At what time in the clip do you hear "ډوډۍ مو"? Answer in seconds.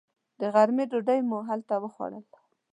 0.91-1.37